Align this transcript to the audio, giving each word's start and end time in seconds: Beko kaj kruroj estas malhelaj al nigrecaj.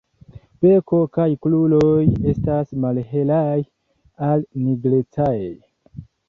Beko 0.65 1.01
kaj 1.17 1.25
kruroj 1.45 1.97
estas 2.31 2.71
malhelaj 2.87 3.59
al 4.31 4.47
nigrecaj. 4.65 5.37